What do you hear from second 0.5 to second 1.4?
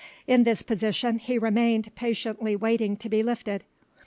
position he